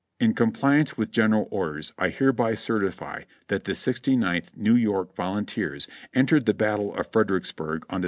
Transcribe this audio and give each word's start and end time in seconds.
''In 0.19 0.35
compliance 0.35 0.97
with 0.97 1.11
general 1.11 1.47
orders 1.51 1.93
I 1.99 2.09
hereby 2.09 2.55
certify 2.55 3.25
that 3.49 3.65
the 3.65 3.75
Sixty 3.75 4.15
ninth 4.15 4.49
New 4.57 4.73
York 4.73 5.15
Vols, 5.15 5.87
entered 6.15 6.47
the 6.47 6.55
battle 6.55 6.91
of 6.95 7.11
Fredericksburg 7.11 7.85
on 7.87 7.99
Dec. 7.99 7.99